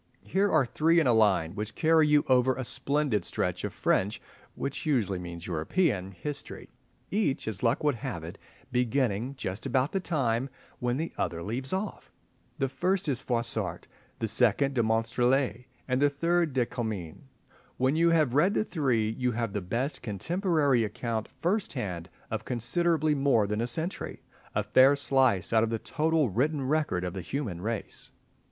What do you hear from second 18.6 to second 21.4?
three you have the best contemporary account